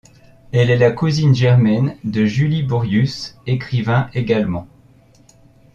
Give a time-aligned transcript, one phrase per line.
[0.51, 4.67] Elle est la cousine germaine de Julie Borius, écrivain également.